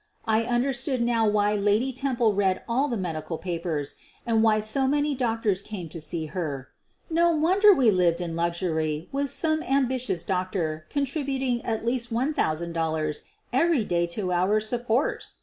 I 0.25 0.45
understood 0.45 0.99
now 0.99 1.27
why 1.29 1.53
Lady 1.53 1.93
Temple 1.93 2.33
read 2.33 2.63
all 2.67 2.87
the 2.87 2.97
medical 2.97 3.37
papers 3.37 3.97
and 4.25 4.41
why 4.41 4.59
so 4.59 4.87
many 4.87 5.13
doctors 5.13 5.61
came 5.61 5.89
to 5.89 6.01
see 6.01 6.25
her. 6.25 6.69
No 7.11 7.29
wonder 7.29 7.71
we 7.71 7.91
lived 7.91 8.19
in 8.19 8.35
luxury 8.35 9.09
with 9.11 9.29
some 9.29 9.61
ambitious 9.61 10.23
doctor 10.23 10.87
contributing 10.89 11.63
at 11.63 11.85
least 11.85 12.11
$1,000 12.11 13.21
every 13.53 13.83
day 13.83 14.07
to 14.07 14.31
our 14.31 14.59
support! 14.59 15.27